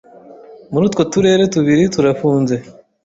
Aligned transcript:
muri 0.71 0.83
utwo 0.89 1.01
turere 1.11 1.43
tubiri 1.53 1.83
turafunze 1.93 2.55